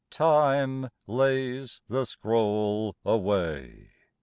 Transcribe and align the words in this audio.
Time 0.09 0.89
lays 1.05 1.83
the 1.87 2.05
scroll 2.07 2.95
away. 3.05 3.91